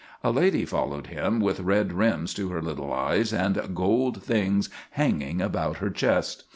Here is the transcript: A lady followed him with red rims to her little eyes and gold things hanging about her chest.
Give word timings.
A 0.23 0.31
lady 0.31 0.65
followed 0.65 1.05
him 1.05 1.39
with 1.39 1.59
red 1.59 1.93
rims 1.93 2.33
to 2.33 2.49
her 2.49 2.59
little 2.59 2.91
eyes 2.91 3.31
and 3.31 3.75
gold 3.75 4.23
things 4.23 4.67
hanging 4.93 5.41
about 5.43 5.77
her 5.77 5.91
chest. 5.91 6.45